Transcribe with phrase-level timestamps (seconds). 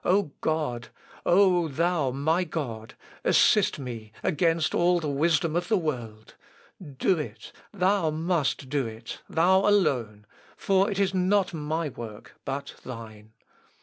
[0.03, 0.87] O God!
[1.27, 2.95] O thou, my God!
[3.23, 6.33] assist me against all the wisdom of the world!
[6.97, 9.21] Do it: Thou must do it....
[9.29, 10.25] Thou alone...
[10.57, 13.33] for it is not my work, but Thine.